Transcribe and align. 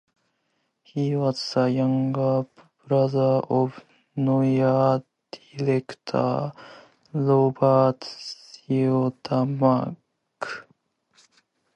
He 0.81 1.15
was 1.15 1.53
the 1.53 1.67
younger 1.67 2.47
brother 2.87 3.41
of 3.51 3.85
noir 4.15 5.03
director 5.55 6.53
Robert 7.13 7.99
Siodmak. 8.03 9.95